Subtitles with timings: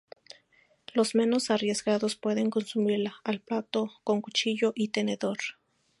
[0.95, 5.37] Los menos arriesgados pueden consumirla "al plato" con cuchillo y tenedor.